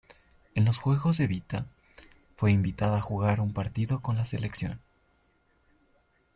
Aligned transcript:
En 0.55 0.65
los 0.65 0.79
Juegos 0.79 1.19
Evita, 1.19 1.67
fue 2.35 2.51
invitada 2.51 2.97
a 2.97 3.01
jugar 3.01 3.39
un 3.39 3.53
partido 3.53 4.01
con 4.01 4.15
la 4.15 4.25
selección. 4.25 4.79